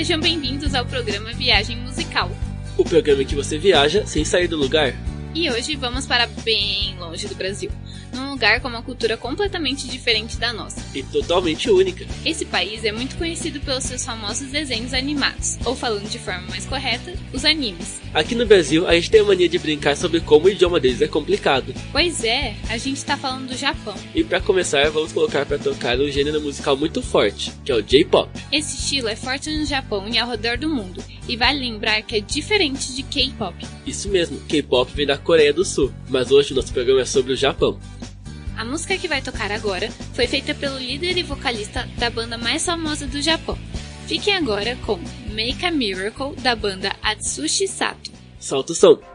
[0.00, 2.30] Sejam bem-vindos ao programa Viagem Musical.
[2.78, 4.94] O programa em que você viaja sem sair do lugar.
[5.34, 7.70] E hoje vamos para bem longe do Brasil
[8.12, 10.80] num lugar com uma cultura completamente diferente da nossa.
[10.94, 12.06] E totalmente única.
[12.24, 16.66] Esse país é muito conhecido pelos seus famosos desenhos animados, ou falando de forma mais
[16.66, 18.00] correta, os animes.
[18.12, 21.00] Aqui no Brasil, a gente tem a mania de brincar sobre como o idioma deles
[21.00, 21.74] é complicado.
[21.92, 23.94] Pois é, a gente tá falando do Japão.
[24.14, 27.82] E para começar, vamos colocar para tocar um gênero musical muito forte, que é o
[27.82, 28.30] J-pop.
[28.50, 32.16] Esse estilo é forte no Japão e ao redor do mundo, e vale lembrar que
[32.16, 33.54] é diferente de K-pop.
[33.86, 37.32] Isso mesmo, K-pop vem da Coreia do Sul, mas hoje o nosso programa é sobre
[37.32, 37.78] o Japão.
[38.56, 42.64] A música que vai tocar agora foi feita pelo líder e vocalista da banda mais
[42.64, 43.58] famosa do Japão.
[44.06, 44.98] Fiquem agora com
[45.32, 48.10] Make a Miracle da banda Atsushi Sato.
[48.38, 49.09] Solta o som!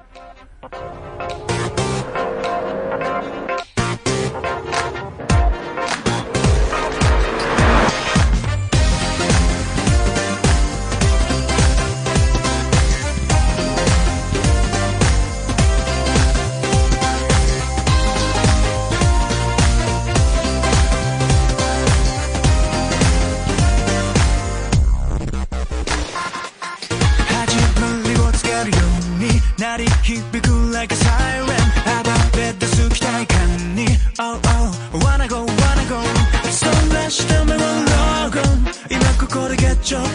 [39.85, 40.14] 적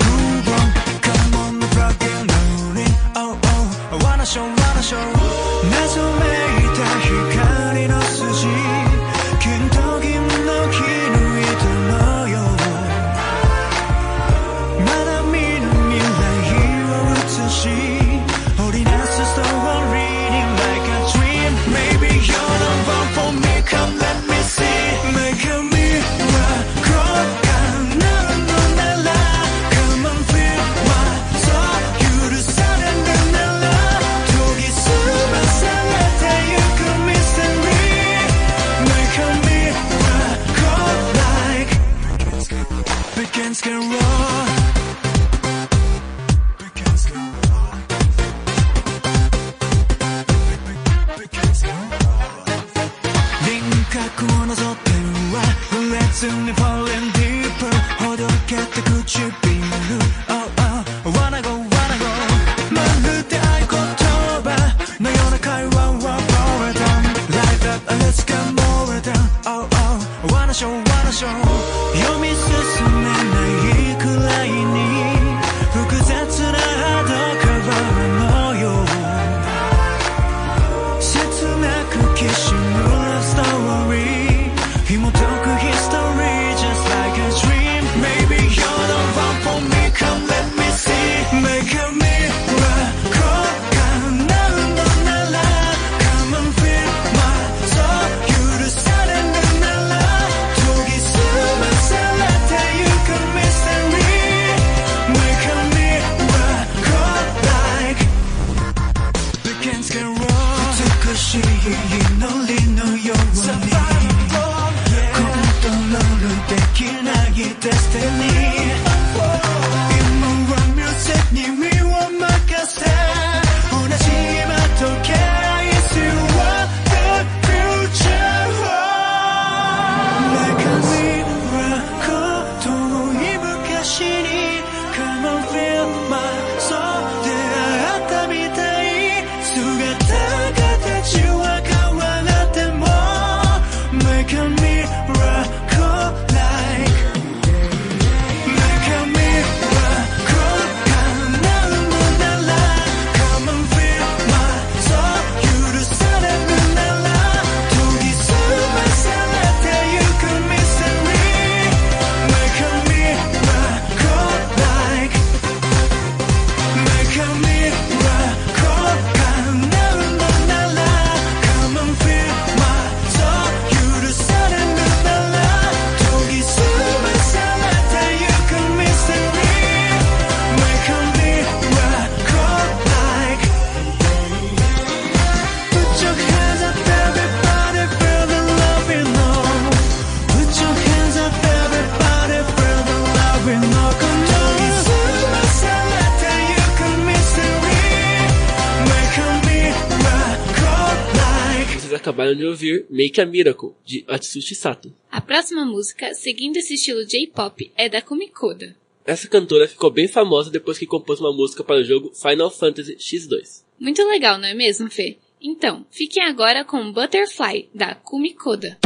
[202.30, 204.92] acabaram de ouvir Make a Miracle, de Atsushi Sato.
[205.10, 208.76] A próxima música, seguindo esse estilo J-pop, é da Kumikoda.
[209.04, 212.96] Essa cantora ficou bem famosa depois que compôs uma música para o jogo Final Fantasy
[212.96, 213.64] X2.
[213.78, 215.16] Muito legal, não é mesmo, Fê?
[215.40, 218.78] Então, fiquem agora com Butterfly, da Kumikoda.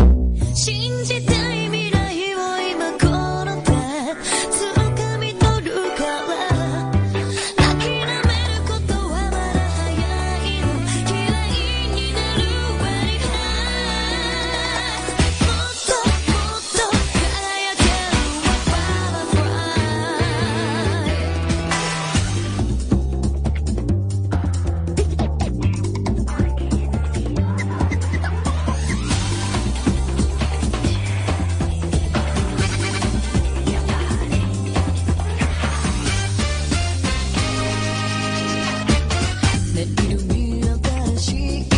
[41.17, 41.74] she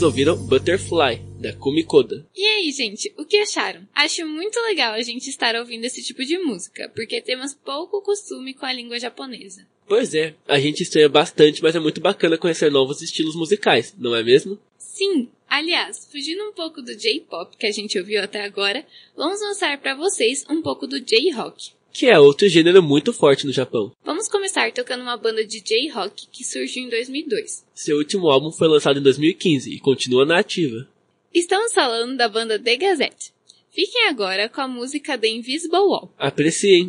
[0.00, 2.26] vocês ouviram Butterfly, da Kumikoda.
[2.34, 3.86] E aí, gente, o que acharam?
[3.94, 8.54] Acho muito legal a gente estar ouvindo esse tipo de música, porque temos pouco costume
[8.54, 9.66] com a língua japonesa.
[9.86, 14.16] Pois é, a gente estranha bastante, mas é muito bacana conhecer novos estilos musicais, não
[14.16, 14.58] é mesmo?
[14.78, 19.78] Sim, aliás, fugindo um pouco do J-pop que a gente ouviu até agora, vamos lançar
[19.82, 23.92] para vocês um pouco do J-rock que é outro gênero muito forte no Japão.
[24.04, 27.64] Vamos começar tocando uma banda de J-Rock que surgiu em 2002.
[27.74, 30.88] Seu último álbum foi lançado em 2015 e continua na ativa.
[31.32, 33.32] Estamos falando da banda The Gazette.
[33.70, 36.12] Fiquem agora com a música The Invisible Wall.
[36.18, 36.88] Apreciem!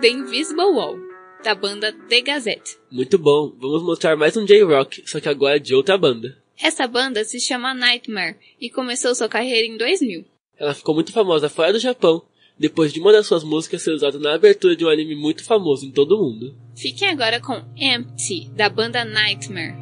[0.00, 0.96] The Invisible Wall,
[1.44, 2.78] da banda The Gazette.
[2.90, 6.38] Muito bom, vamos mostrar mais um J-Rock, só que agora de outra banda.
[6.58, 10.24] Essa banda se chama Nightmare e começou sua carreira em 2000.
[10.58, 12.22] Ela ficou muito famosa fora do Japão,
[12.58, 15.84] depois de uma das suas músicas ser usada na abertura de um anime muito famoso
[15.84, 16.56] em todo o mundo.
[16.74, 19.74] Fiquem agora com Empty, da banda Nightmare.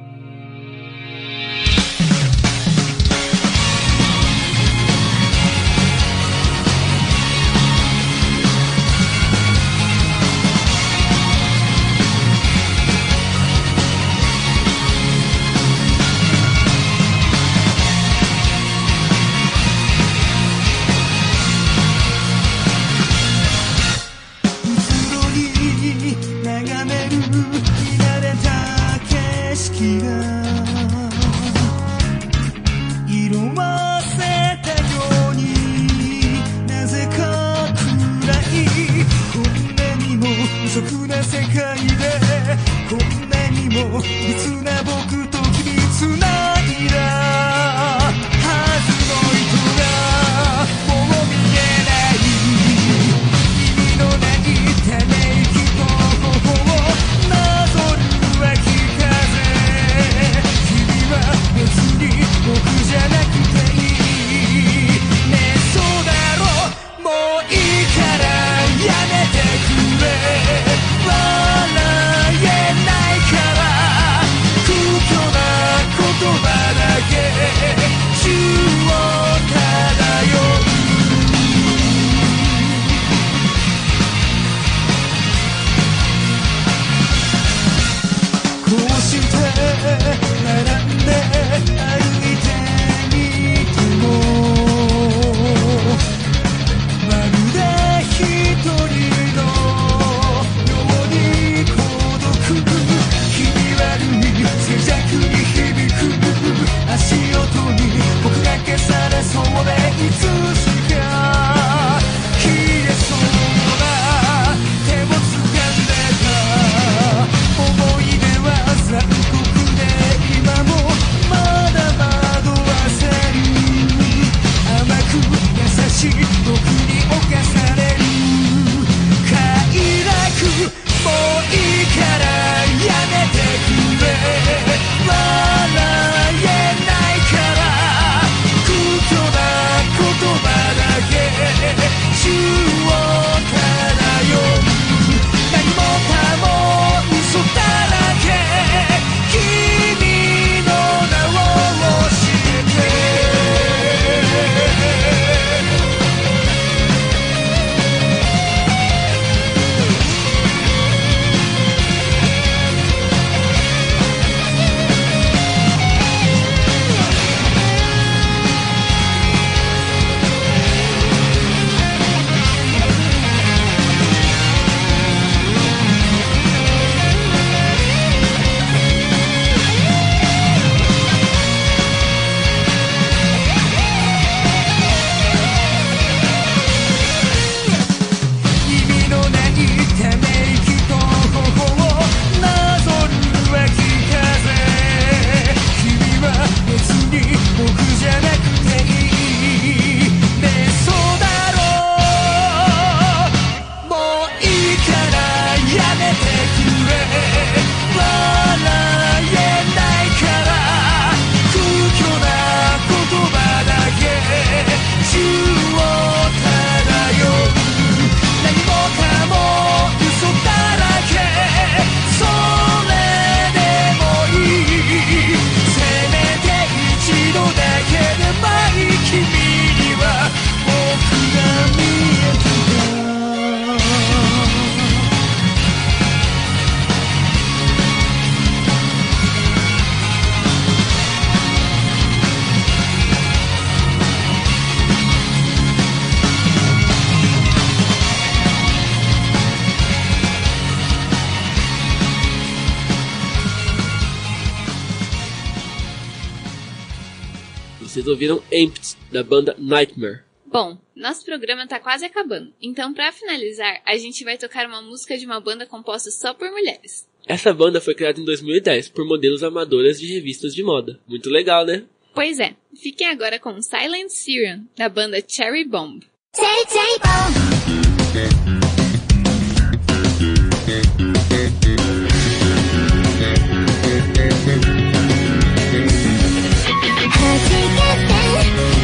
[258.18, 260.22] ouviram Empty, da banda Nightmare.
[260.44, 265.16] Bom, nosso programa tá quase acabando, então para finalizar, a gente vai tocar uma música
[265.16, 267.07] de uma banda composta só por mulheres.
[267.26, 270.98] Essa banda foi criada em 2010 por modelos amadoras de revistas de moda.
[271.07, 271.85] Muito legal, né?
[272.14, 272.57] Pois é.
[272.74, 276.02] Fiquem agora com Silent Siren, da banda Cherry Bomb.
[276.35, 278.67] Cherry Bomb.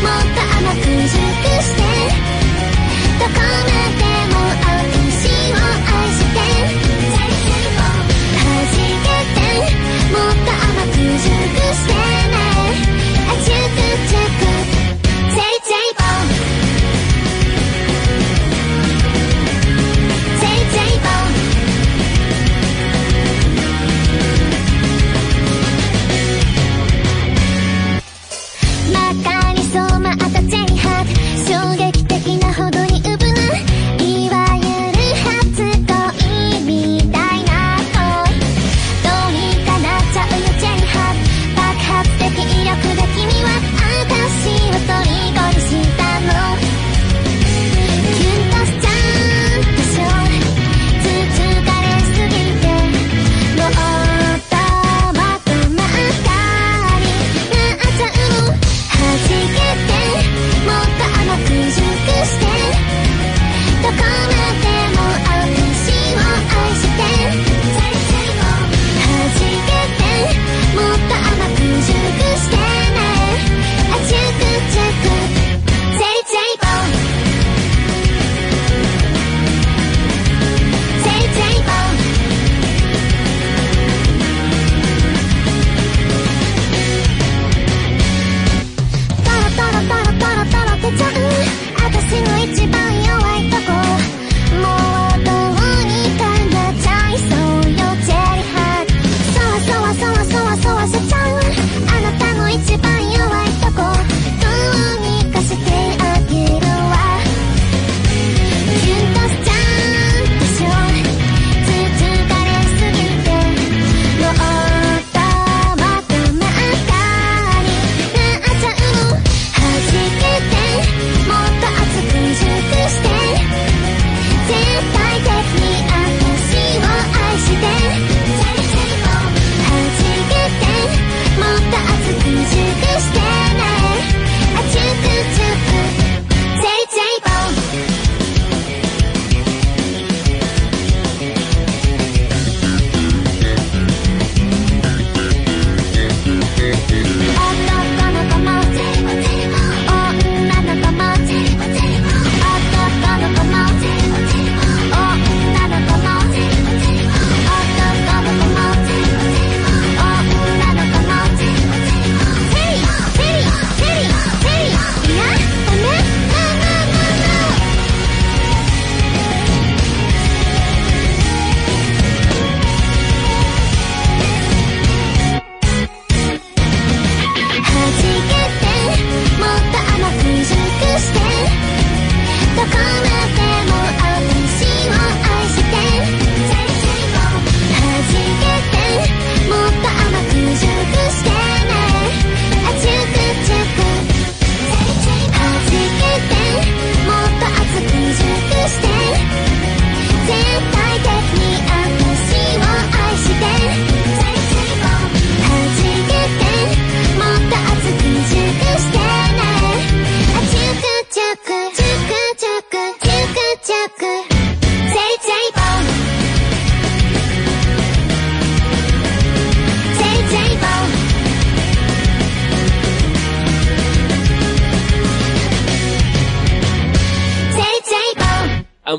[0.03, 1.19] もっと甘く熟
[1.63, 1.83] して
[3.19, 3.29] 高
[3.65, 4.04] めて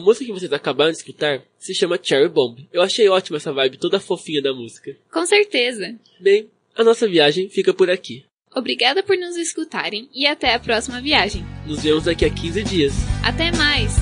[0.06, 2.60] música que vocês acabaram de escutar se chama Cherry Bomb.
[2.72, 4.96] Eu achei ótima essa vibe toda fofinha da música.
[5.12, 5.96] Com certeza.
[6.20, 8.24] Bem, a nossa viagem fica por aqui.
[8.56, 11.44] Obrigada por nos escutarem e até a próxima viagem.
[11.68, 12.94] Nos vemos daqui a 15 dias.
[13.24, 13.96] Até mais!